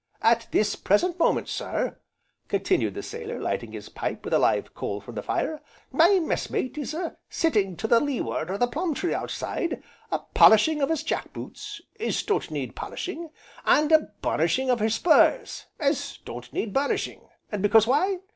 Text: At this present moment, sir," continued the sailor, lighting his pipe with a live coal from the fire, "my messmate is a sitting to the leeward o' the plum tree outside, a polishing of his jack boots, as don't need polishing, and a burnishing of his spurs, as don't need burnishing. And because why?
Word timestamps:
At 0.23 0.47
this 0.49 0.75
present 0.75 1.19
moment, 1.19 1.47
sir," 1.47 1.99
continued 2.47 2.95
the 2.95 3.03
sailor, 3.03 3.39
lighting 3.39 3.71
his 3.71 3.87
pipe 3.87 4.25
with 4.25 4.33
a 4.33 4.39
live 4.39 4.73
coal 4.73 4.99
from 4.99 5.13
the 5.13 5.21
fire, 5.21 5.61
"my 5.91 6.17
messmate 6.19 6.75
is 6.75 6.95
a 6.95 7.17
sitting 7.29 7.77
to 7.77 7.85
the 7.85 7.99
leeward 7.99 8.49
o' 8.49 8.57
the 8.57 8.65
plum 8.65 8.95
tree 8.95 9.13
outside, 9.13 9.83
a 10.11 10.17
polishing 10.33 10.81
of 10.81 10.89
his 10.89 11.03
jack 11.03 11.31
boots, 11.33 11.81
as 11.99 12.23
don't 12.23 12.49
need 12.49 12.75
polishing, 12.75 13.29
and 13.63 13.91
a 13.91 14.09
burnishing 14.23 14.71
of 14.71 14.79
his 14.79 14.95
spurs, 14.95 15.67
as 15.79 16.17
don't 16.25 16.51
need 16.51 16.73
burnishing. 16.73 17.29
And 17.51 17.61
because 17.61 17.85
why? 17.85 18.21